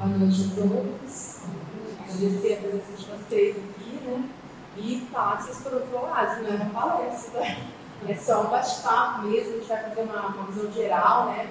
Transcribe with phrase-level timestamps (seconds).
[0.00, 1.40] Boa noite a todos.
[2.08, 4.30] Agradecer a presença de vocês aqui, né?
[4.78, 7.42] E falar que vocês foram trollados, não é uma palestra,
[8.08, 11.50] é só um bate-papo mesmo, a gente vai fazer uma, uma visão geral, né?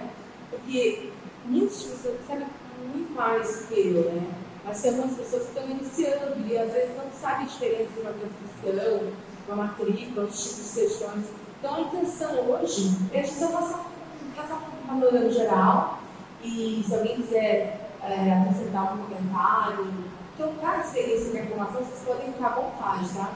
[0.49, 1.11] Porque
[1.45, 2.47] muitas pessoas sabem
[2.91, 4.27] muito mais que eu, né?
[4.65, 7.99] Mas são algumas pessoas que estão iniciando e às vezes não sabem a diferença de
[7.99, 9.13] uma transcrição,
[9.47, 11.25] uma matrícula, os tipos de sessões.
[11.59, 15.99] Então a intenção hoje é a gente só passar um panorama geral
[16.43, 19.93] e se alguém quiser é, acrescentar algum comentário,
[20.37, 23.31] trocar a experiência a informação, vocês podem ficar à vontade, tá?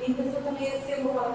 [0.00, 1.34] A intenção também é ser uma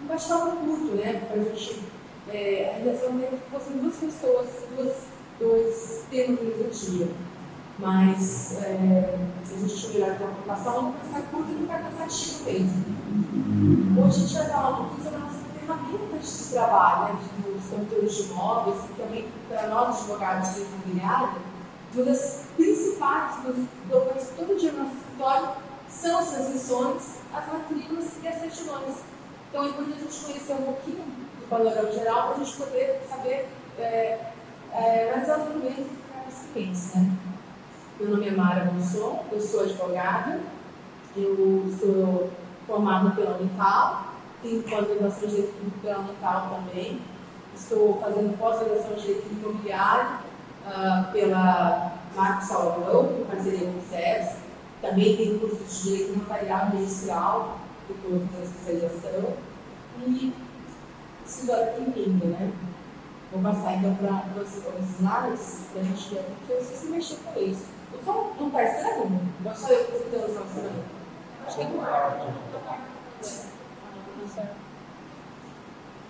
[0.00, 1.22] um bate-papo curto, né?
[1.26, 1.82] Para a gente.
[2.28, 4.96] É, a intenção é que fossem duas pessoas, duas,
[5.40, 7.08] dois temas no dia.
[7.78, 12.44] Mas é, se a gente tiver a preocupação, não vai ficar curto e vai cansativo
[12.44, 12.84] mesmo.
[13.98, 17.20] Hoje a gente vai falar um pouquinho sobre a nossa ferramenta de trabalho, né?
[17.54, 21.30] Dos cantores de imóveis, que também, para nós advogados de imobiliário,
[21.94, 23.36] uma das principais
[23.88, 25.48] documentos que todo dia no nosso escritório
[25.88, 28.96] são as transmissões, as matrículas e as certidões.
[29.48, 33.00] Então é importante a gente conhecer um pouquinho do panorama geral para a gente poder
[33.08, 34.18] saber é,
[34.72, 36.92] é, analisar os clientes.
[37.98, 40.40] Meu nome é Mara Monson, eu sou advogada,
[41.16, 42.30] eu sou
[42.66, 47.00] formada pela Unital, tenho pós-graduação de Direito pela Unital também,
[47.56, 50.27] estou fazendo pós-graduação de Direito Imobiliário
[50.66, 54.38] uh, pela Marcos Salvador, em parceria com o SES.
[54.80, 59.34] Também tem curso de Direito Notarial Registral, que estou fazendo especialização.
[60.06, 60.32] E
[61.26, 62.52] escritório em língua, né?
[63.32, 67.16] Vou passar então para os slides, para a gente ver, porque eu sei se mexer
[67.16, 67.66] com isso.
[67.92, 69.20] Eu só não está estranho?
[69.44, 70.84] Ou só eu que estou só estranho?
[71.46, 71.84] Acho que não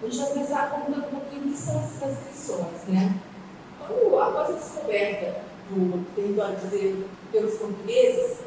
[0.00, 3.18] A gente vai começar contando um pouquinho o que são as né?
[3.91, 8.39] Após a descoberta do território brasileiro pelos portugueses,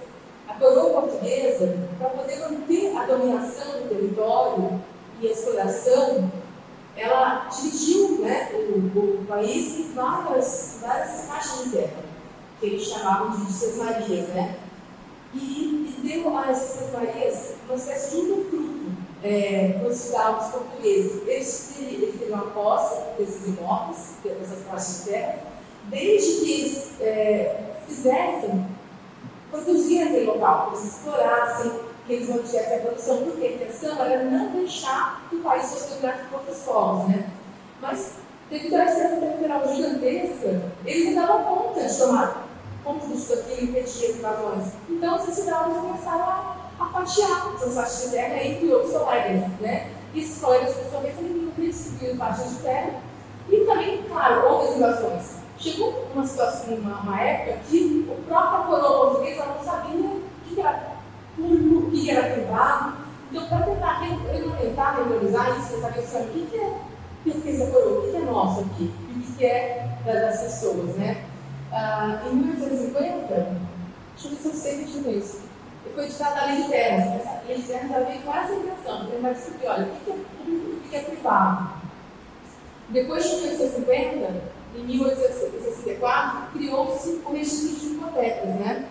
[0.47, 4.81] a coroa portuguesa, para poder manter a dominação do território
[5.21, 6.31] e a exploração,
[6.95, 12.03] ela dividiu né, o, o país em várias, várias faixas de terra,
[12.59, 14.57] que eles chamavam de Seis Marias, né?
[15.33, 18.60] E, e deu a essas Marias uma espécie de usufruto
[19.23, 25.39] é, Portugal, os portugueses, eles, eles teriam a posse desses imóveis, dessas faixas de terra,
[25.85, 28.65] desde que eles é, fizessem,
[29.51, 31.71] produzir aquele local, que eles explorassem,
[32.07, 35.89] que eles mantivessem a produção, porque a intenção era não deixar que o país fosse
[35.89, 37.29] dominado por outros povos, né?
[37.81, 38.13] Mas,
[38.49, 42.47] devido a essa territorial gigantesca, eles não davam conta de tomar
[42.83, 44.73] conta disso aqui, impedir as invasões.
[44.89, 49.91] Então, os cidadãos começaram a a fatiar essas faixas de terra entre outros colegas, né?
[50.13, 52.91] E esses colegas, vez, também distribuíram faixas de terra.
[53.49, 55.35] E também, claro, outras invasões.
[55.57, 60.59] Chegou uma situação, uma, uma época que o próprio coroa portuguesa não sabia o que
[60.59, 60.91] era
[61.35, 62.93] público, o que era privado.
[63.31, 64.01] Então, para tentar
[64.59, 66.73] tentar regularizar isso, para saber o que, é
[67.23, 71.23] pertence a coroa, o que, é nosso aqui, e o que, é das pessoas, né?
[71.71, 75.50] Ah, em 1950, deixa eu ver se eu sei que isso
[75.89, 77.21] foi editada a lei de terras.
[77.21, 80.13] Essa lei de terras veio com essa intenção, porque vai descobrir, olha, o que é
[80.13, 81.69] público e o que é privado.
[82.89, 84.43] Depois de 1850,
[84.75, 88.89] em 1864, criou-se o registro de hipotecas, né?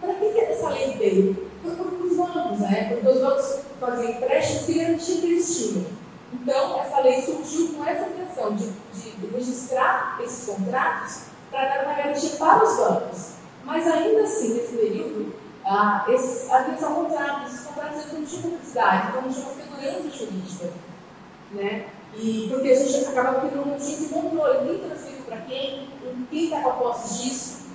[0.00, 1.50] Para que essa lei veio?
[1.62, 2.88] Foi para os bancos, né?
[2.90, 5.86] Porque os bancos faziam empréstimos que garantiam que eles tinham.
[6.32, 11.94] Então, essa lei surgiu com essa intenção de, de registrar esses contratos para dar uma
[11.94, 13.30] garantia para os bancos.
[13.64, 15.34] Mas ainda assim, nesse período,
[15.68, 19.46] ah, esses, às vezes, são contratos, esses contratos eles não tinham publicidade, então não tinha
[19.46, 20.72] segurança jurídica.
[21.50, 21.86] Né?
[22.14, 25.88] E porque a gente acaba porque não tinha esse controle, quem transferiu para quem,
[26.30, 27.66] quem está com a posse disso.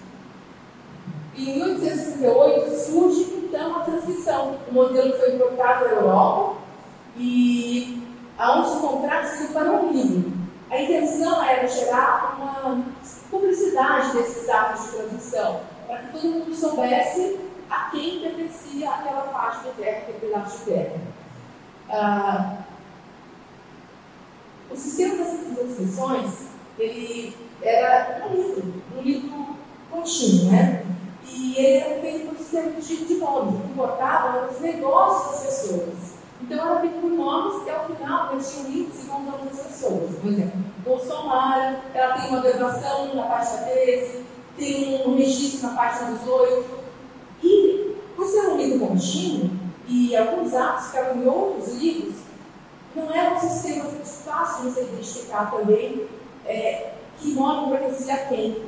[1.36, 6.62] Em 1868 surge então a transcrição, o modelo que foi importado da Europa
[7.18, 8.08] e
[8.38, 10.32] aonde os contratos se para um livro.
[10.70, 12.86] A intenção era gerar uma
[13.30, 19.70] publicidade desses atos de transmissão, para que todo mundo soubesse a quem pertencia aquela faixa
[19.70, 21.00] de terra, aquele pedaço de terra.
[21.90, 22.58] Ah,
[24.70, 26.48] o sistema das inscrições,
[26.78, 29.56] ele era um livro, um livro
[29.90, 30.86] contínuo, né?
[31.26, 36.22] E ele era feito por sistema de, de nomes, que importava os negócios das pessoas.
[36.42, 39.50] Então era feito por nomes que ao final ele tinha um índice com o nome
[39.50, 40.16] das pessoas.
[40.20, 44.26] Por exemplo, Bolsonaro, ela tem uma graduação na página 13,
[44.58, 46.82] tem um registro na página 18,
[47.44, 48.80] e, por ser um livro
[49.88, 52.16] e alguns atos ficavam em outros livros,
[52.96, 56.08] não era um sistema fácil de você identificar também
[56.46, 58.64] é, que móvel pertencia a quem.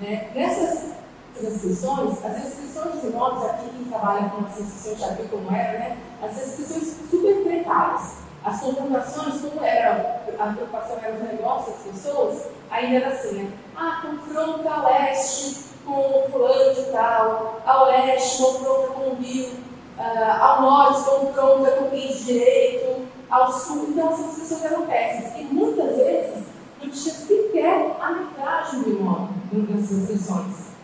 [0.00, 0.30] Né?
[0.34, 0.92] Nessas
[1.40, 5.78] restrições, as restrições dos imóveis, aqui quem trabalha com as restrições já viu como era,
[5.78, 5.98] né?
[6.22, 8.24] as restrições super precárias.
[8.44, 13.50] As confrontações, como era, a preocupação era os negócios das pessoas, ainda era assim, né?
[13.74, 19.50] Ah, confronta leste com o fulano de tal, a oeste confronta com o rio,
[19.98, 25.40] uh, ao norte confronta com quem de direito, ao sul, então essas pessoas eram péssimas.
[25.40, 26.44] E muitas vezes
[26.82, 30.74] não tinha sequer a metragem do imóvel nessas restrições.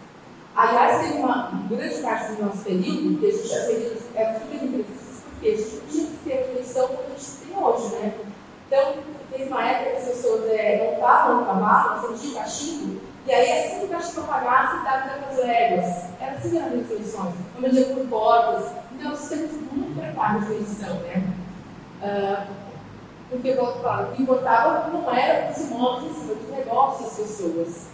[0.56, 4.85] Aliás, teve uma grande parte do nosso período que a gente já fez, era super
[5.41, 8.14] porque a gente não tinha sistema de eleição como a gente tem hoje, né?
[8.67, 8.94] Então,
[9.31, 13.52] teve uma época que as pessoas é, montavam no cavalo, acendiam o cachimbo, e aí
[13.52, 15.86] assim que o cachimbo apagasse, dava tantas léguas.
[16.20, 18.72] Era assim as eleições, uma dia por portas.
[18.92, 21.22] Então, nós temos muito preparo de eleição, né?
[22.02, 22.52] Uh,
[23.30, 27.86] porque, eu falo, o que importava não era os imóveis cima dos negócios das pessoas.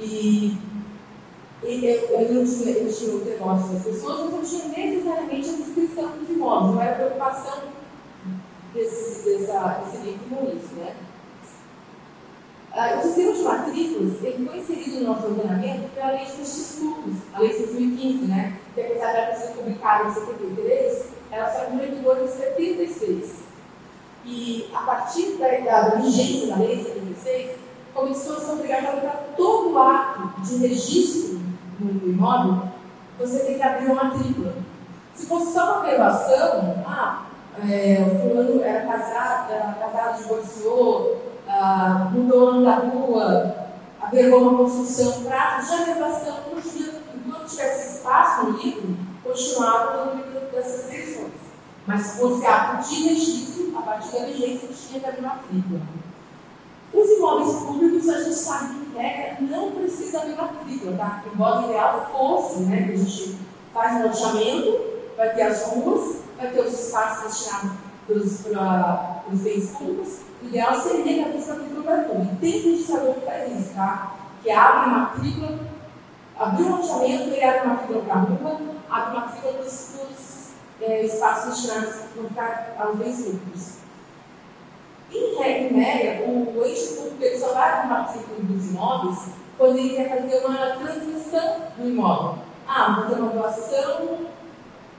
[0.00, 0.58] E
[1.62, 6.08] ele não tinha, ele tinha os negócios das pessoas, mas não tinha necessariamente a descrição
[6.08, 7.62] dos imóveis, não era preocupação
[8.74, 10.74] desse, dessa, desse livro com isso.
[10.74, 10.92] Né?
[12.76, 16.80] Ah, o sistema de matrículas ele foi inserido no nosso ordenamento pela Lei de Registros
[16.80, 18.58] Públicos, a Lei 6.015, né?
[18.74, 23.44] que apesar de ela ser publicada em 73, ela só entrou em vigor em 76.
[24.24, 27.50] E a partir da, vigência da Lei 76,
[27.94, 31.40] começou a ser obrigatória para todo ato de registro
[31.78, 32.68] no imóvel,
[33.18, 34.52] você tem que abrir uma matrícula.
[35.14, 37.26] Se fosse só uma gravação, ah,
[37.68, 41.23] é, o fulano era casado, era casado, divorciou,
[41.56, 43.56] ah, mudou o nome da rua,
[44.00, 46.38] avergou uma construção, prato, já a gravação,
[47.14, 51.32] enquanto tivesse espaço no livro, continuava no livro dessas restrições.
[51.86, 55.80] Mas se fosse ato de registro, a partir da vigência, tinha que abrir matrícula.
[56.92, 61.22] Os imóveis públicos, a gente sabe que, regra, não precisa abrir matrícula, tá?
[61.32, 62.82] Embora o ideal fosse, né?
[62.82, 63.38] Que a gente
[63.72, 64.80] faz um loteamento,
[65.16, 70.20] vai ter as ruas, vai ter os espaços destinados para os bens públicos.
[70.42, 72.32] O ideal seria que a matrícula para tudo.
[72.32, 74.16] E tem registrador que faz isso, tá?
[74.42, 75.58] Que abre matrícula,
[76.38, 78.60] abre um loteamento, ele abre matrícula para a rua,
[78.90, 81.94] abre matrícula para os é, espaços destinados
[82.78, 83.74] aos bens públicos.
[85.12, 89.18] Em regra, média, o ente público só vai o matrícula dos imóveis
[89.56, 92.38] quando ele quer fazer uma transmissão do imóvel.
[92.66, 94.26] Ah, fazer uma doação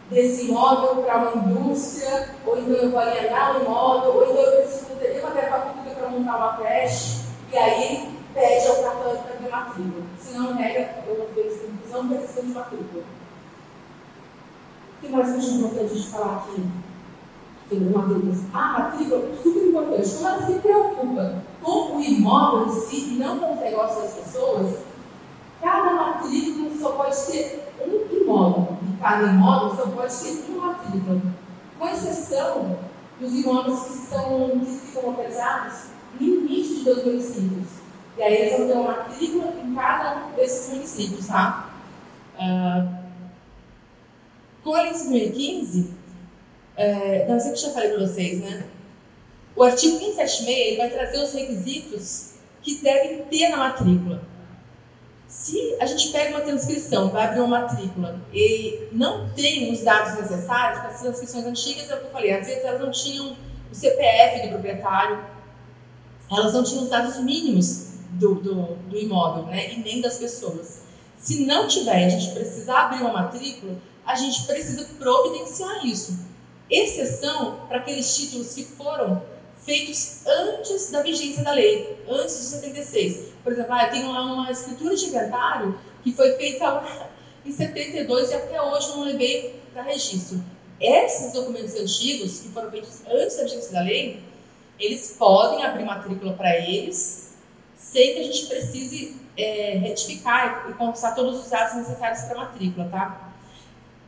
[0.10, 4.62] desse imóvel para uma indústria, ou então eu vou alienar o imóvel, ou então eu
[4.62, 7.22] preciso fazer uma verba pública para montar uma creche,
[7.52, 10.04] e aí pede ao cartório para ter matrícula.
[10.20, 13.04] Senão, em regra, eu se não precisa de matrícula.
[14.98, 16.64] O que mais é importante a gente falar aqui?
[17.70, 18.34] tem matrícula.
[18.54, 20.10] A matrícula é super importante.
[20.10, 24.14] Quando ela se preocupa com o imóvel em si e não com os negócios das
[24.14, 24.80] pessoas,
[25.62, 28.75] cada matrícula só pode ter um imóvel.
[29.00, 31.22] Cada imóvel só pode ter uma matrícula.
[31.78, 32.80] Com exceção
[33.20, 34.62] dos imóveis que, são,
[35.04, 35.90] localizados
[36.20, 37.68] no limite de dois municípios.
[38.18, 41.70] E aí eles vão ter uma matrícula em cada um desses municípios, tá?
[42.36, 43.06] Uh,
[44.64, 45.94] com a lei de 2015,
[46.78, 48.66] é, não sei que eu já falei para vocês, né?
[49.56, 54.22] O artigo 576 vai trazer os requisitos que devem ter na matrícula.
[55.28, 60.20] Se a gente pega uma transcrição, vai abrir uma matrícula e não tem os dados
[60.20, 63.36] necessários, para as transcrições antigas, é o que eu falei, às vezes elas não tinham
[63.72, 65.24] o CPF do proprietário,
[66.32, 69.74] elas não tinham os dados mínimos do, do, do imóvel, né?
[69.74, 70.84] E nem das pessoas.
[71.18, 76.26] Se não tiver, a gente precisar abrir uma matrícula, a gente precisa providenciar isso
[76.70, 79.22] exceção para aqueles títulos que foram
[79.66, 83.34] feitos antes da vigência da lei, antes de 76.
[83.44, 86.84] Por exemplo, ah, eu tenho lá uma escritura de inventário que foi feita
[87.44, 90.42] em 72 e até hoje não levei para registro.
[90.80, 94.22] Esses documentos antigos, que foram feitos antes da vigência da lei,
[94.80, 97.34] eles podem abrir matrícula para eles,
[97.76, 102.46] sem que a gente precise é, retificar e conquistar todos os dados necessários para a
[102.46, 103.34] matrícula, tá?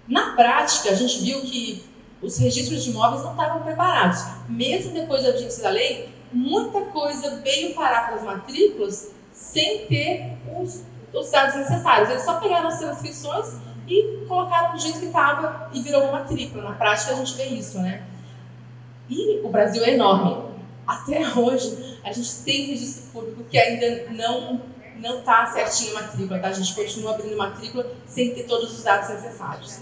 [0.07, 1.83] Na prática, a gente viu que
[2.21, 4.23] os registros de imóveis não estavam preparados.
[4.49, 10.37] Mesmo depois da vigência da lei, muita coisa veio parar para as matrículas sem ter
[10.59, 10.83] os,
[11.13, 12.09] os dados necessários.
[12.09, 13.55] Eles só pegaram as transcrições
[13.87, 16.63] e colocaram do jeito que estava e virou uma matrícula.
[16.63, 18.03] Na prática, a gente vê isso, né?
[19.09, 20.47] E o Brasil é enorme.
[20.85, 26.39] Até hoje, a gente tem registro público que ainda não não está certinho a matrícula,
[26.39, 26.47] tá?
[26.47, 29.81] A gente continua abrindo matrícula sem ter todos os dados necessários.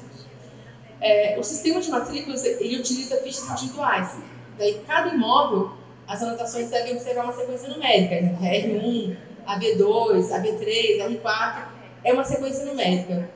[1.06, 4.18] É, o sistema de matrículas ele utiliza fichas individuais.
[4.58, 5.72] Daí, cada imóvel,
[6.08, 8.36] as anotações devem observar uma sequência numérica, né?
[8.42, 11.66] R1, AB2, AB3, R4,
[12.04, 13.30] é uma sequência numérica.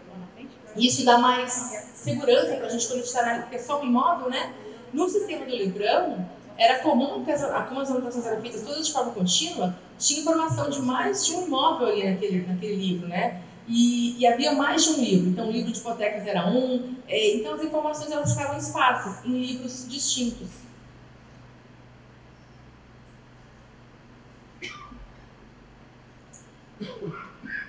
[0.75, 3.41] Isso dá mais segurança para a gente quando a gente está na.
[3.41, 4.51] Porque é só um imóvel, né?
[4.91, 8.91] No sistema do livrão, era comum que as, como as anotações eram feitas todas de
[8.91, 13.43] forma contínua, tinha informação de mais de um imóvel ali naquele, naquele livro, né?
[13.69, 15.29] E, e, havia mais de um livro.
[15.29, 16.95] Então, o livro de hipotecas era um.
[17.07, 20.47] É, então, as informações elas ficavam esparsas em livros distintos.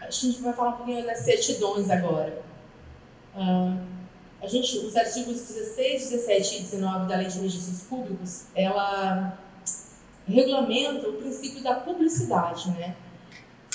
[0.01, 2.43] A gente vai falar um pouquinho das certidões agora.
[3.35, 3.79] Uh,
[4.43, 9.39] a gente, os artigos 16, 17 e 19 da Lei de Registros Públicos, ela
[10.27, 12.97] regulamenta o princípio da publicidade, né?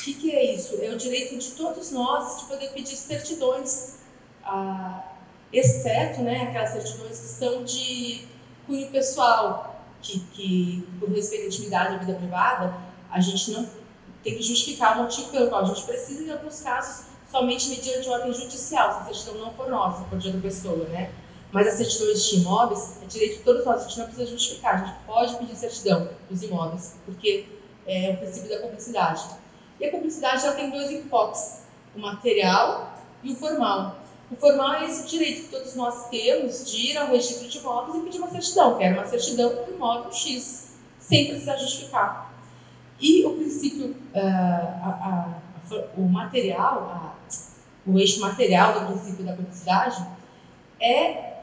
[0.05, 0.77] Que, que é isso?
[0.83, 3.95] É o direito de todos nós de poder pedir certidões,
[4.43, 5.03] ah,
[5.51, 8.27] exceto né, aquelas certidões que são de
[8.67, 12.77] cunho pessoal, que, que por respeito à intimidade da vida privada,
[13.09, 13.67] a gente não
[14.23, 18.07] tem que justificar o motivo pelo qual a gente precisa, em alguns casos, somente mediante
[18.07, 21.11] ordem judicial, se a certidão não for nossa, for de outra pessoa, né?
[21.51, 24.75] Mas as certidões de imóveis é direito de todos nós, a gente não precisa justificar,
[24.75, 27.47] a gente pode pedir certidão dos imóveis, porque
[27.87, 29.43] é o princípio da publicidade.
[29.79, 31.63] E a publicidade ela tem dois enfoques,
[31.95, 33.97] o material e o formal.
[34.31, 37.97] O formal é esse direito que todos nós temos de ir ao registro de imóveis
[37.97, 42.33] e pedir uma certidão, quero uma certidão do imóvel X, sem precisar justificar.
[42.99, 45.39] E o princípio, uh, a,
[45.71, 47.15] a, a, o material,
[47.85, 50.03] o eixo material do princípio da publicidade,
[50.79, 51.35] é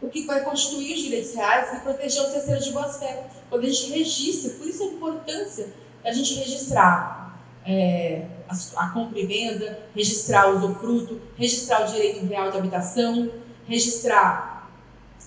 [0.00, 3.26] o que vai constituir os direitos reais e proteger os terceiros de boa-fé.
[3.50, 5.72] Quando a gente registra, por isso a importância
[6.04, 7.17] da gente registrar
[7.68, 13.30] é, a, a, compra e venda, registrar o usufruto, registrar o direito real de habitação,
[13.66, 14.70] registrar,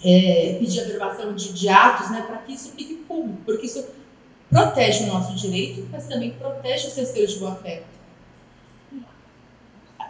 [0.03, 3.88] é, pedir a averbação de, de atos, né, para que isso fique público, porque isso
[4.50, 7.83] protege o nosso direito, mas também protege os terceiros de boa-fé.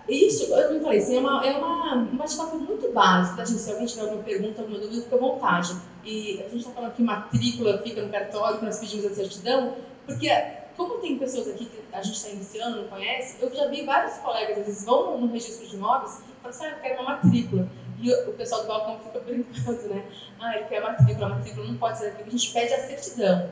[0.07, 3.61] Isso, eu não falei, assim, é, uma, é uma, um muito básico, tá, gente?
[3.61, 5.75] Se alguém tiver alguma pergunta, alguma dúvida, fica à vontade.
[6.03, 9.75] E a gente está falando que matrícula fica no cartório, que nós pedimos a certidão,
[10.05, 10.27] porque
[10.75, 14.17] como tem pessoas aqui que a gente está iniciando, não conhece, eu já vi vários
[14.17, 17.67] colegas, vezes, vão no registro de imóveis e falam assim, ah, eu quero uma matrícula.
[17.99, 20.05] E o pessoal do balcão fica brincando, né?
[20.39, 22.87] Ah, ele quer a matrícula, a matrícula não pode ser aqui, a gente pede a
[22.87, 23.49] certidão.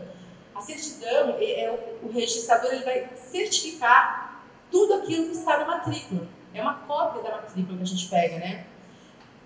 [0.56, 5.66] A certidão, é, é o, o registrador ele vai certificar tudo aquilo que está na
[5.66, 6.28] matrícula.
[6.54, 8.66] É uma cópia da matrícula que a gente pega, né?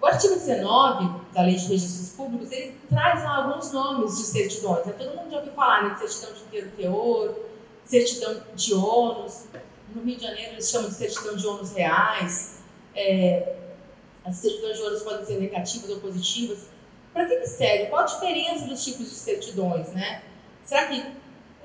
[0.03, 4.86] O artigo 19 da Lei de Registros Públicos, ele traz alguns nomes de certidões.
[4.86, 4.94] Né?
[4.98, 5.94] Todo mundo já ouviu falar né?
[5.94, 7.36] de certidão de inteiro teor,
[7.85, 9.45] certidão de ônus.
[9.93, 12.61] No Rio de Janeiro eles chamam de certidão de ônus reais.
[12.95, 13.55] É,
[14.25, 16.67] as certidões de ônus podem ser negativas ou positivas.
[17.13, 17.87] Para que, que serve?
[17.87, 20.23] Qual a diferença dos tipos de certidões, né?
[20.63, 21.05] Será que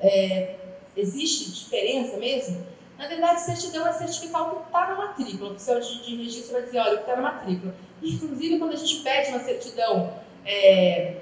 [0.01, 0.57] é,
[0.97, 2.67] existe diferença mesmo?
[2.99, 5.51] Na verdade, certidão é certificar o que está na matrícula.
[5.51, 7.75] O oficial de, de registro vai dizer, olha, o que está na matrícula.
[8.03, 10.13] Inclusive, quando a gente pede uma certidão
[10.45, 11.21] é,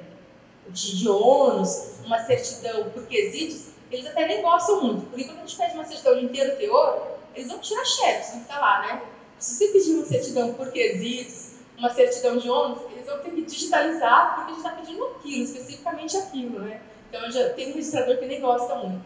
[0.71, 5.07] de, de ônus, uma certidão por quesitos, eles até nem gostam muito.
[5.07, 8.41] Porque quando a gente pede uma certidão de inteiro teor, eles vão tirar cheques, não
[8.43, 9.03] ficar lá, né?
[9.39, 13.43] Se você pedir uma certidão por quesitos, uma certidão de ônus, eles vão ter que
[13.43, 16.81] digitalizar, porque a gente está pedindo aquilo, especificamente aquilo, né?
[17.09, 19.05] Então, já tem um registrador que nem gosta muito.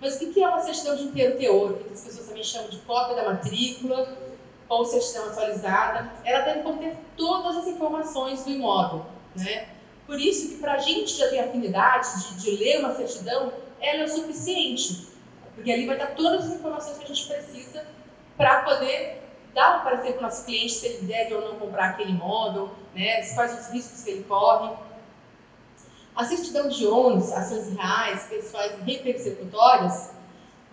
[0.00, 2.78] Mas o que é uma certidão de inteiro teor, que as pessoas também chamam de
[2.78, 4.16] cópia da matrícula
[4.68, 6.12] ou certidão atualizada?
[6.24, 9.06] Ela deve conter todas as informações do imóvel.
[9.34, 9.68] Né?
[10.06, 14.02] Por isso que para a gente já tem afinidade de, de ler uma certidão, ela
[14.02, 15.08] é o suficiente.
[15.54, 17.86] Porque ali vai dar todas as informações que a gente precisa
[18.36, 19.22] para poder
[19.54, 22.70] dar um parecer para o nosso cliente se ele deve ou não comprar aquele imóvel,
[22.94, 23.22] né?
[23.34, 24.76] quais os riscos que ele corre.
[26.14, 30.12] A certidão de ônus, ações reais, pessoais e repersecutórias,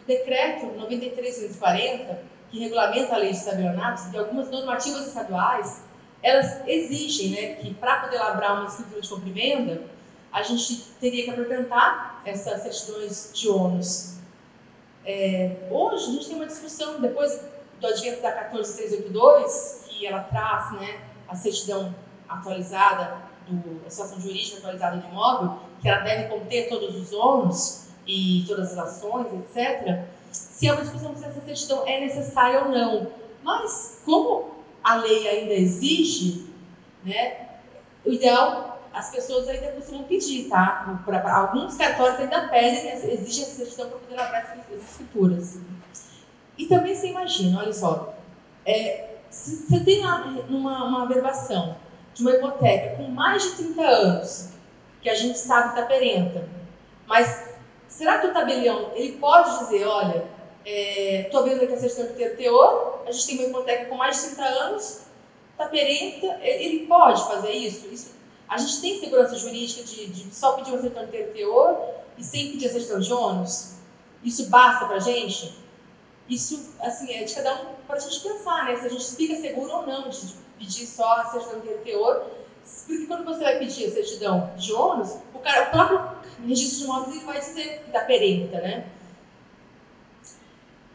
[0.02, 5.84] o decreto 9340, que regulamenta a lei de estabelionatos, e algumas normativas estaduais,
[6.22, 9.82] elas exigem né, que para poder labrar uma escritura de compra e venda,
[10.34, 14.16] a gente teria que apresentar essas certidões de ônus.
[15.06, 17.40] É, hoje a gente tem uma discussão, depois
[17.80, 21.94] do advento da 14382, que ela traz né, a certidão
[22.28, 27.90] atualizada do, a situação jurídica atualizada do imóvel, que ela deve conter todos os ônus
[28.08, 32.70] e todas as ações, etc., se é uma discussão se essa certidão é necessária ou
[32.70, 33.12] não.
[33.44, 36.48] Mas, como a lei ainda exige,
[37.04, 37.50] né,
[38.04, 41.02] o ideal, as pessoas ainda costumam pedir, tá?
[41.06, 45.60] Pra, pra alguns cartórios ainda pedem, exigem essa certidão para poder labrar essas escrituras.
[46.58, 48.14] E também você imagina, olha só,
[48.66, 51.76] é, se você tem lá uma, uma averbação
[52.14, 54.50] de uma hipoteca com mais de 30 anos,
[55.02, 56.48] que a gente sabe que está perenta,
[57.08, 57.50] mas
[57.88, 60.34] será que o tabelião ele pode dizer, olha,
[60.66, 64.16] Estou é, vendo aqui a certidão ter teor, a gente tem uma hipoteca com mais
[64.16, 65.02] de 30 anos,
[65.52, 67.88] está perenta, ele pode fazer isso?
[67.88, 68.16] isso?
[68.54, 72.52] A gente tem segurança jurídica de, de só pedir uma certidão de teor e sem
[72.52, 73.78] pedir a certidão de ônus?
[74.24, 75.58] Isso basta para a gente?
[76.30, 78.76] Isso, assim, é de cada um para a gente pensar, né?
[78.76, 82.28] Se a gente fica seguro ou não de pedir só a certidão de teor.
[82.86, 86.12] Porque quando você vai pedir a certidão de ônus, o, cara, o próprio
[86.48, 88.88] registro de imóveis vai dizer da perenta, né?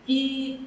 [0.07, 0.65] E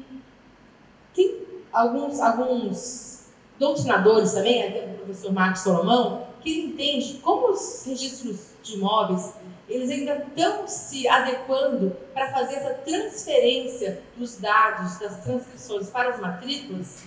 [1.16, 8.52] tem alguns, alguns doutrinadores também, até o professor Marcos Solomão, que entende como os registros
[8.64, 9.34] de imóveis
[9.72, 16.20] eles ainda estão se adequando para fazer essa transferência dos dados das transcrições para as
[16.20, 17.04] matrículas,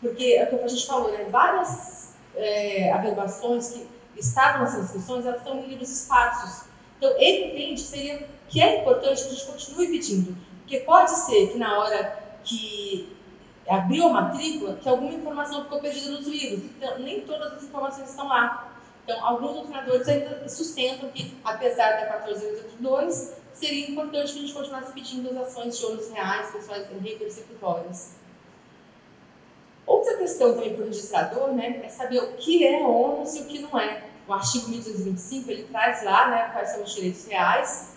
[0.00, 1.26] porque é o que a gente falou, né?
[1.30, 3.86] várias é, averbações que
[4.16, 6.66] estavam nas transcrições, elas estão em livros esparsos.
[6.98, 11.52] Então, ele entende seria, que é importante que a gente continue pedindo, porque pode ser
[11.52, 13.16] que na hora que
[13.68, 16.64] abriu a matrícula, que alguma informação ficou perdida nos livros.
[16.64, 18.72] Então, nem todas as informações estão lá.
[19.04, 24.92] Então, alguns doutrinadores ainda sustentam que, apesar da 1482, seria importante que a gente continuasse
[24.92, 28.16] pedindo as ações de ônus reais, pessoais repersecutórias.
[29.86, 33.46] Outra questão também para o registrador né, é saber o que é ônus e o
[33.46, 34.04] que não é.
[34.26, 37.96] O artigo 1225 ele traz lá né, quais são os direitos reais,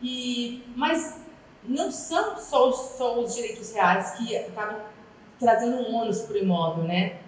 [0.00, 1.18] e, mas
[1.64, 4.80] não são só só os direitos reais que acabam
[5.38, 7.18] trazendo um ônus para o imóvel, né?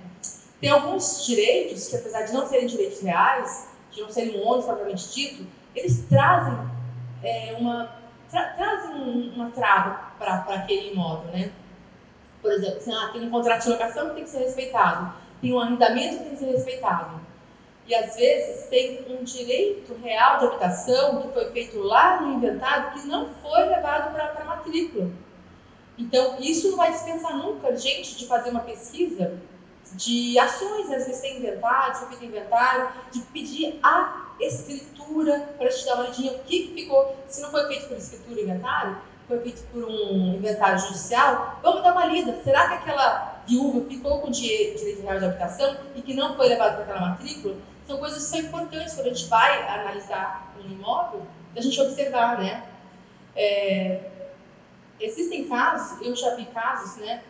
[0.61, 4.65] Tem alguns direitos que, apesar de não serem direitos reais, de não serem um ônus
[4.65, 6.59] propriamente dito, eles trazem
[7.23, 7.91] é, uma,
[8.31, 11.51] tra trazem uma trava para aquele imóvel, né?
[12.41, 15.53] Por exemplo, assim, ah, tem um contrato de locação que tem que ser respeitado, tem
[15.53, 17.21] um arrendamento que tem que ser respeitado.
[17.87, 22.93] E às vezes tem um direito real de habitação que foi feito lá no inventário
[22.93, 25.09] que não foi levado para a matrícula.
[25.99, 29.39] Então, isso não vai dispensar nunca gente de fazer uma pesquisa
[29.93, 35.85] de ações, às vezes tem inventário, você fica inventário, de pedir a escritura para te
[35.85, 39.63] dar uma olhadinha o que, ficou, se não foi feito por escritura inventário, foi feito
[39.73, 42.39] por um inventário judicial, vamos dar uma lida.
[42.45, 46.49] Será que aquela viúva ficou com direito, direito real de habitação e que não foi
[46.49, 47.57] levado para aquela matrícula?
[47.87, 51.23] São coisas que são importantes quando a gente vai analisar um imóvel,
[51.55, 52.65] da gente observar, né?
[53.35, 54.11] É,
[55.01, 57.23] existem casos, eu já vi casos, né?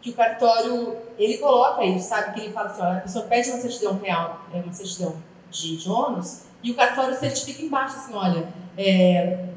[0.00, 2.34] que o cartório, ele coloca isso, sabe?
[2.34, 5.16] Que ele fala assim, olha, a pessoa pede uma certidão real, é uma certidão
[5.50, 9.48] de, de ônus, e o cartório certifica embaixo assim, olha, é,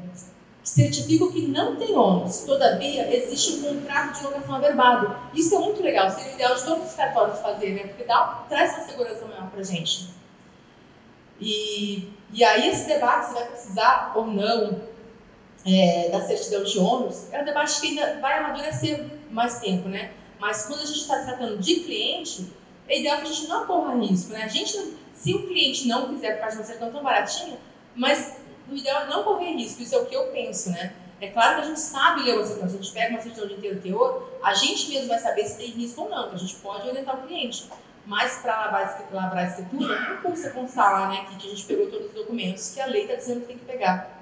[0.62, 5.16] certifico que não tem ônus, todavia existe um contrato de locação averbado.
[5.34, 7.86] Isso é muito legal, seria o ideal de todos os cartórios fazer, né?
[7.88, 10.10] Porque dá, traz uma segurança maior pra gente.
[11.40, 14.91] E, e aí esse debate, se vai precisar ou não
[15.66, 20.12] é, da certidão de ônus, é um debate que ainda vai amadurecer mais tempo, né?
[20.38, 22.52] Mas quando a gente está tratando de cliente,
[22.88, 24.42] é ideal que a gente não corra risco, né?
[24.42, 27.56] A gente, se o cliente não quiser, por de uma certidão tão baratinha,
[27.94, 28.38] mas
[28.70, 30.94] o ideal é não correr risco, isso é o que eu penso, né?
[31.20, 33.46] É claro que a gente sabe ler uma certidão, se a gente pega uma certidão
[33.46, 36.38] de inteiro teor, a gente mesmo vai saber se tem risco ou não, que a
[36.38, 37.70] gente pode orientar o cliente.
[38.04, 42.08] Mas para lavar, a escritura, não custa constar lá, né, que a gente pegou todos
[42.08, 44.21] os documentos, que a lei está dizendo que tem que pegar.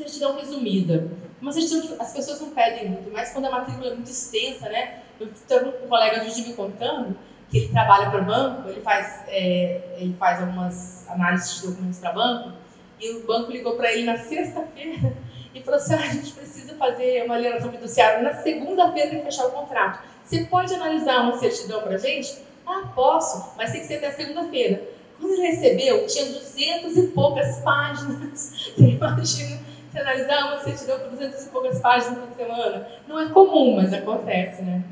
[0.00, 1.10] Certidão resumida.
[1.42, 4.66] Uma certidão que as pessoas não pedem muito, mas quando a matrícula é muito extensa,
[4.70, 5.00] né?
[5.20, 7.14] Eu tenho um colega hoje me contando
[7.50, 12.12] que ele trabalha para banco, ele faz, é, ele faz algumas análises de documentos para
[12.12, 12.52] banco,
[12.98, 15.14] e o banco ligou para ele na sexta-feira
[15.54, 19.48] e falou assim: ah, a gente precisa fazer uma alienação fiduciária na segunda-feira para fechar
[19.48, 20.00] o contrato.
[20.24, 22.38] Você pode analisar uma certidão para a gente?
[22.66, 24.82] Ah, posso, mas tem que ser até segunda-feira.
[25.20, 28.72] Quando ele recebeu, tinha duzentas e poucas páginas.
[28.78, 33.76] Imagina se analisar uma certidão com 200 e poucas páginas por semana, não é comum,
[33.76, 34.82] mas acontece, né?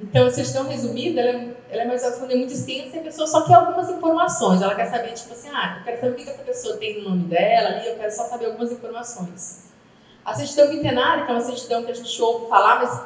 [0.00, 3.42] Então, certidão resumida, ela é, ela é mais fácil muito extensa e a pessoa só
[3.46, 4.62] quer algumas informações.
[4.62, 7.10] Ela quer saber, tipo assim, ah, eu quero saber o que essa pessoa tem no
[7.10, 9.70] nome dela ali, eu quero só saber algumas informações.
[10.24, 13.02] A certidão quintenária, que é uma certidão que a gente ouve falar, mas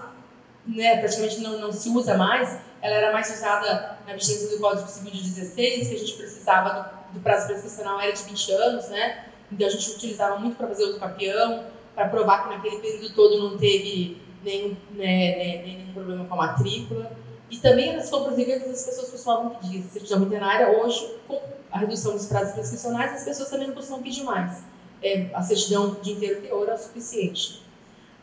[0.67, 4.89] né, praticamente não, não se usa mais, ela era mais usada na vigência do Código
[4.89, 6.71] Civil de 16, que a gente precisava
[7.11, 9.25] do, do prazo prescricional era de 20 anos, né?
[9.61, 11.65] A gente utilizava muito para fazer o campeão,
[11.95, 16.37] para provar que naquele período todo não teve nenhum, né, né, nenhum problema com a
[16.37, 17.13] matrícula.
[17.51, 20.81] E também nas compras e vendas as pessoas costumavam pedir certidão veterinária.
[20.81, 21.41] Hoje, com
[21.71, 24.63] a redução dos prazos prescricionais, as pessoas também não costumam pedir mais.
[25.03, 27.63] É, a certidão de inteiro teor é o suficiente.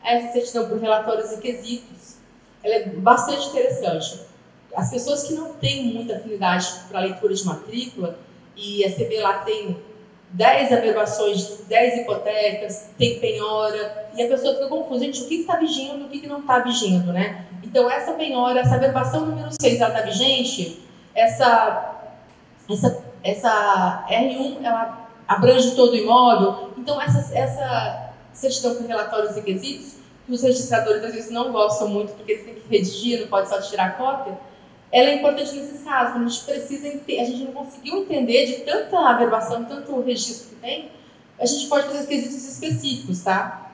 [0.04, 2.16] Essa certidão por relatórios e quesitos,
[2.64, 4.22] ela é bastante interessante.
[4.76, 8.18] As pessoas que não têm muita afinidade para leitura de matrícula,
[8.56, 9.78] e a CB lá tem
[10.34, 15.58] 10 averbações, 10 hipotecas, tem penhora, e a pessoa fica confusa, gente, o que está
[15.58, 17.46] vigindo, o que, que não está vigindo, né?
[17.64, 20.82] Então, essa penhora, essa averbação número 6, ela está vigente,
[21.14, 21.96] essa,
[22.70, 29.40] essa, essa R1, ela abrange todo o imóvel, então essa, essa certidão com relatórios e
[29.40, 33.28] requisitos, que os registradores às vezes não gostam muito, porque eles têm que redigir, não
[33.28, 34.38] pode só tirar cópia,
[34.92, 38.54] ela é importante nesses casos, quando a gente precisa, a gente não conseguiu entender de
[38.66, 40.92] tanta averbação, tanto registro que tem,
[41.40, 43.72] a gente pode fazer quesitos específicos, tá?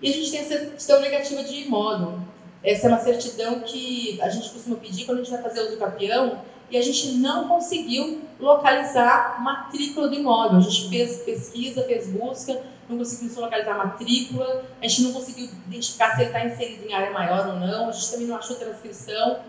[0.00, 2.18] E a gente tem a certidão negativa de imóvel.
[2.62, 5.76] Essa é uma certidão que a gente costuma pedir quando a gente vai fazer uso
[5.76, 10.58] capião e a gente não conseguiu localizar matrícula do imóvel.
[10.58, 15.48] A gente fez pesquisa, fez busca, não conseguimos localizar a matrícula, a gente não conseguiu
[15.66, 18.56] identificar se ele está inserido em área maior ou não, a gente também não achou
[18.56, 19.40] transcrição.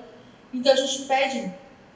[0.53, 1.53] Então a gente pede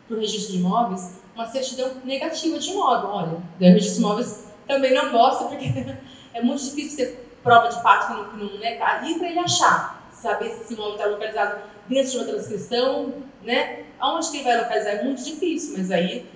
[0.07, 3.09] para o registro de imóveis uma certidão negativa de imóvel.
[3.09, 5.65] Olha, o registro de imóveis também não gosta, porque
[6.33, 10.49] é muito difícil ter prova de fato que não, né, ali para ele achar, saber
[10.49, 13.85] se esse imóvel está localizado dentro de uma transcrição, né?
[13.99, 16.29] Aonde que ele vai localizar é muito difícil, mas aí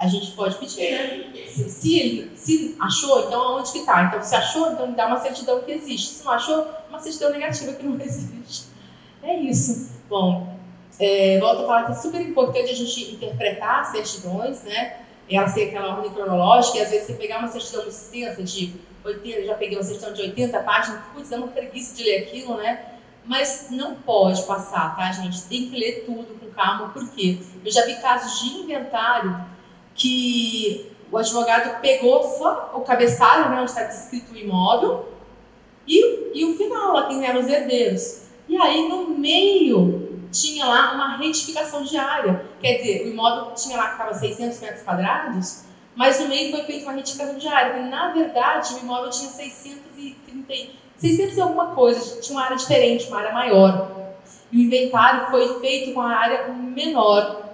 [0.00, 1.46] a gente pode pedir, né?
[1.46, 4.04] Se, se ele se achou, então aonde que está?
[4.04, 6.14] Então, se achou, então dá uma certidão que existe.
[6.14, 8.68] Se não achou, uma certidão negativa que não existe.
[9.22, 9.92] É isso.
[10.08, 10.56] Bom,
[10.98, 15.00] é, volto a falar que é super importante a gente interpretar as certidões, né?
[15.30, 18.72] Ela ser aquela ordem cronológica, e às vezes você pegar uma certidão extensa de
[19.04, 22.56] 80, já peguei uma certidão de 80 páginas, putz, é uma preguiça de ler aquilo,
[22.56, 22.86] né?
[23.26, 25.42] Mas não pode passar, tá, gente?
[25.42, 27.38] Tem que ler tudo com calma, por quê?
[27.62, 29.49] Eu já vi casos de inventário
[29.94, 35.08] que o advogado pegou só o cabeçalho, né, onde está descrito o imóvel,
[35.86, 38.22] e, e o final, lá quem eram os herdeiros.
[38.48, 42.46] E aí, no meio, tinha lá uma retificação diária.
[42.60, 46.62] Quer dizer, o imóvel tinha lá que estava 600 metros quadrados, mas no meio foi
[46.62, 47.72] feita uma retificação diária.
[47.72, 53.08] Porque, na verdade, o imóvel tinha 630, 600 e alguma coisa, tinha uma área diferente,
[53.08, 53.90] uma área maior.
[54.52, 57.49] E o inventário foi feito com a área menor.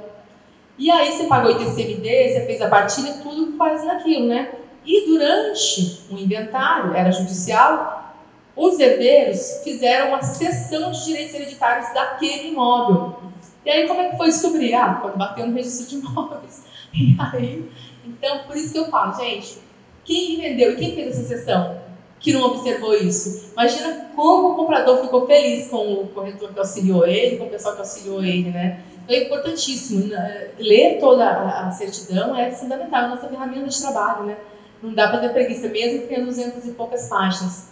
[0.78, 4.52] E aí você pagou ITCMD, você fez a partilha, tudo faz naquilo, né?
[4.84, 8.14] E durante o inventário, era judicial,
[8.54, 13.16] os herdeiros fizeram uma cessão de direitos hereditários daquele imóvel.
[13.64, 14.74] E aí como é que foi descobrir?
[14.74, 16.64] Ah, quando bateu no registro de imóveis.
[16.98, 17.70] E aí,
[18.06, 19.58] então por isso que eu falo, gente,
[20.02, 21.78] quem vendeu e quem fez essa cessão?
[22.18, 23.50] Que não observou isso.
[23.52, 27.74] Imagina como o comprador ficou feliz com o corretor que auxiliou ele, com o pessoal
[27.74, 28.80] que auxiliou ele, né?
[29.08, 30.08] É importantíssimo.
[30.08, 30.50] Né?
[30.58, 34.36] Ler toda a certidão é fundamental, é nossa ferramenta de trabalho, né?
[34.82, 37.70] Não dá para ter preguiça, mesmo que tenha 200 e poucas páginas.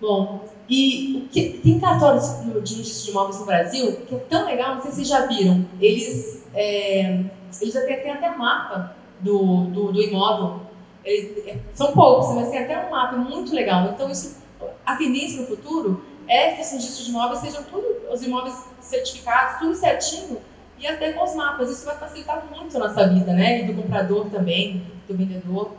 [0.00, 4.74] Bom, e que, tem cartórios de registro de imóveis no Brasil que é tão legal,
[4.74, 5.64] não sei se vocês já viram.
[5.80, 7.24] Eles, é,
[7.60, 10.60] eles até têm até mapa do, do, do imóvel.
[11.04, 13.90] Eles, é, são poucos, mas tem até um mapa muito legal.
[13.94, 14.42] Então, isso,
[14.84, 19.58] a tendência no futuro é que os registros de imóveis sejam tudo, os imóveis certificados,
[19.58, 20.38] tudo certinho,
[20.78, 21.70] e até com os mapas.
[21.70, 23.62] Isso vai facilitar muito a nossa vida, né?
[23.62, 25.72] E do comprador também, do vendedor.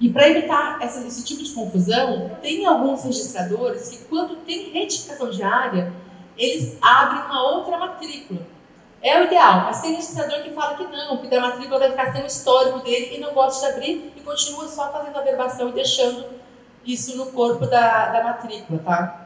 [0.00, 5.30] E para evitar essa, esse tipo de confusão, tem alguns registradores que, quando tem retificação
[5.30, 5.92] diária,
[6.36, 8.40] eles abrem uma outra matrícula.
[9.00, 12.12] É o ideal, mas tem registrador que fala que não, que da matrícula vai ficar
[12.12, 15.68] sem o histórico dele e não gosta de abrir e continua só fazendo a verbação
[15.68, 16.24] e deixando
[16.86, 19.21] isso no corpo da, da matrícula, tá?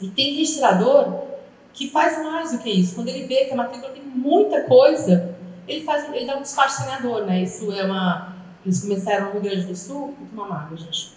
[0.00, 1.24] E tem registrador
[1.72, 2.94] que faz mais do que isso.
[2.94, 6.78] Quando ele vê que a matrícula tem muita coisa, ele faz, ele dá um despacho
[6.78, 7.42] saneador, né?
[7.42, 8.34] Isso é uma.
[8.64, 11.12] Eles começaram no Rio Grande do Sul, vou tomar água, gente.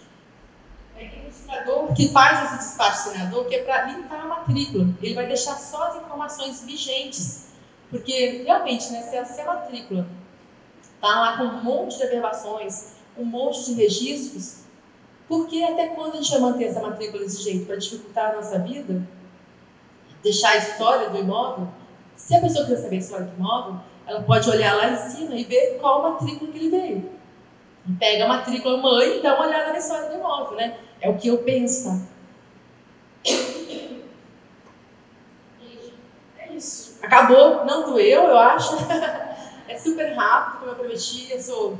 [0.96, 4.88] É tem registrador que faz esse despacho saneador, que é para limpar a matrícula.
[5.00, 7.48] Ele vai deixar só as informações vigentes.
[7.90, 10.06] Porque, realmente, né, se a, se a matrícula
[10.94, 14.64] está lá com um monte de averbações, um monte de registros,
[15.28, 17.66] porque até quando a gente vai manter essa matrícula desse jeito?
[17.66, 19.02] Para dificultar a nossa vida?
[20.22, 21.68] Deixar a história do imóvel?
[22.16, 25.34] Se a pessoa quiser saber a história do imóvel, ela pode olhar lá em cima
[25.34, 27.12] e ver qual matrícula que ele veio.
[27.98, 30.78] Pega a matrícula mãe e dá uma olhada na história do imóvel, né?
[31.00, 32.00] É o que eu penso, tá?
[36.38, 36.98] É isso.
[37.02, 38.76] Acabou, não doeu, eu acho.
[39.68, 41.30] é super rápido, como eu prometi.
[41.30, 41.78] Eu, sou,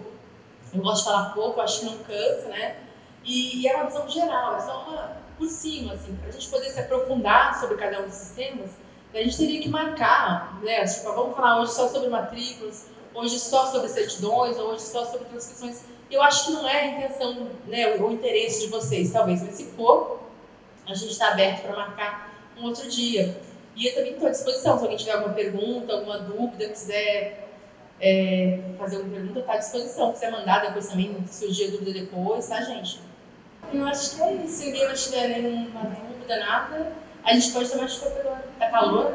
[0.74, 2.88] eu gosto de falar pouco, acho que não cansa, né?
[3.24, 6.48] E, e é uma visão geral, é só uma por cima, assim, para a gente
[6.48, 8.70] poder se aprofundar sobre cada um desses temas,
[9.14, 10.85] a gente teria que marcar, né?
[10.85, 15.83] Tipo, vamos falar hoje só sobre matrículas, hoje só sobre certidões, hoje só sobre transcrições.
[16.11, 19.64] Eu acho que não é a intenção, né, o interesse de vocês, talvez, mas se
[19.64, 20.20] for,
[20.87, 23.40] a gente está aberto para marcar um outro dia.
[23.76, 27.48] E eu também estou à disposição, se alguém tiver alguma pergunta, alguma dúvida, quiser
[28.00, 30.09] é, fazer alguma pergunta, está à disposição.
[30.09, 33.00] Se quiser mandar depois também, surgir dúvida depois, tá, gente?
[33.72, 34.57] Eu acho que é isso.
[34.57, 36.92] Se ninguém não tiver nenhuma dúvida, nada,
[37.24, 38.37] a gente pode tomar chuva pelo.
[38.59, 39.12] Tá calor?